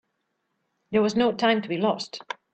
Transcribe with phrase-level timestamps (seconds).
[0.89, 2.23] There was no time to be lost.